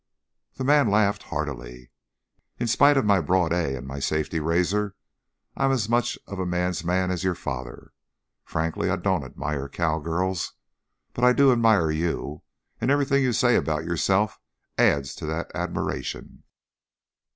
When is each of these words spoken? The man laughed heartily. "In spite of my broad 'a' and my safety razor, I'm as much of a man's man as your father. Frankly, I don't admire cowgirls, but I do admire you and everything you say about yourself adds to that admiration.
The 0.55 0.63
man 0.63 0.89
laughed 0.89 1.21
heartily. 1.21 1.91
"In 2.57 2.65
spite 2.65 2.97
of 2.97 3.05
my 3.05 3.19
broad 3.21 3.53
'a' 3.53 3.75
and 3.75 3.85
my 3.85 3.99
safety 3.99 4.39
razor, 4.39 4.95
I'm 5.55 5.69
as 5.71 5.87
much 5.87 6.17
of 6.25 6.39
a 6.39 6.45
man's 6.47 6.83
man 6.83 7.11
as 7.11 7.23
your 7.23 7.35
father. 7.35 7.93
Frankly, 8.43 8.89
I 8.89 8.95
don't 8.95 9.23
admire 9.23 9.69
cowgirls, 9.69 10.53
but 11.13 11.23
I 11.23 11.33
do 11.33 11.51
admire 11.51 11.91
you 11.91 12.41
and 12.79 12.89
everything 12.89 13.21
you 13.21 13.31
say 13.31 13.55
about 13.55 13.85
yourself 13.85 14.39
adds 14.75 15.13
to 15.17 15.27
that 15.27 15.51
admiration. 15.53 16.45